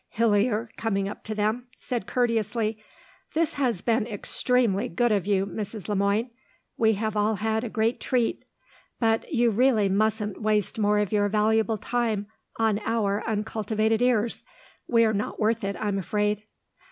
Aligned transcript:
Hillier, 0.09 0.67
coming 0.77 1.07
up 1.07 1.23
to 1.25 1.35
them, 1.35 1.67
said 1.77 2.07
courteously, 2.07 2.83
"This 3.35 3.53
has 3.53 3.81
been 3.83 4.07
extremely 4.07 4.89
good 4.89 5.11
of 5.11 5.27
you, 5.27 5.45
Mrs. 5.45 5.87
Le 5.87 5.95
Moine. 5.95 6.31
We 6.75 6.93
have 6.93 7.15
all 7.15 7.35
had 7.35 7.63
a 7.63 7.69
great 7.69 7.99
treat. 7.99 8.43
But 8.99 9.31
you 9.31 9.51
really 9.51 9.89
mustn't 9.89 10.41
waste 10.41 10.79
more 10.79 10.97
of 10.97 11.11
your 11.11 11.29
valuable 11.29 11.77
time 11.77 12.25
on 12.57 12.79
our 12.83 13.23
uncultivated 13.27 14.01
ears. 14.01 14.43
We're 14.87 15.13
not 15.13 15.39
worth 15.39 15.63
it, 15.63 15.75
I'm 15.79 15.99
afraid." 15.99 16.45